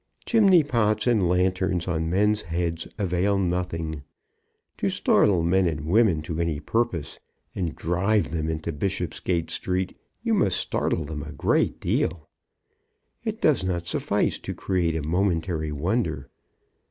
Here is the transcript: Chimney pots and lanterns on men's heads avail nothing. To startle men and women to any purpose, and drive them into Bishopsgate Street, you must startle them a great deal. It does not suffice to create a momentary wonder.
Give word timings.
Chimney 0.25 0.63
pots 0.63 1.05
and 1.05 1.29
lanterns 1.29 1.87
on 1.87 2.09
men's 2.09 2.41
heads 2.41 2.87
avail 2.97 3.37
nothing. 3.37 4.01
To 4.77 4.89
startle 4.89 5.43
men 5.43 5.67
and 5.67 5.85
women 5.85 6.23
to 6.23 6.39
any 6.39 6.59
purpose, 6.59 7.19
and 7.53 7.75
drive 7.75 8.31
them 8.31 8.49
into 8.49 8.71
Bishopsgate 8.71 9.51
Street, 9.51 9.95
you 10.23 10.33
must 10.33 10.57
startle 10.57 11.05
them 11.05 11.21
a 11.21 11.31
great 11.31 11.79
deal. 11.79 12.27
It 13.23 13.41
does 13.41 13.63
not 13.63 13.85
suffice 13.85 14.39
to 14.39 14.55
create 14.55 14.95
a 14.95 15.03
momentary 15.03 15.71
wonder. 15.71 16.31